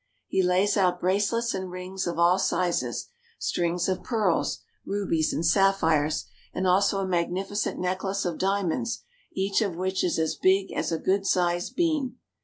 [0.27, 6.25] He lays out bracelets and rings of all sizes, strings of pearls, rubies, and sapphires,
[6.55, 9.03] and also a magnificent necklace of diamonds,
[9.33, 12.17] each of which is as big as a good sized bean.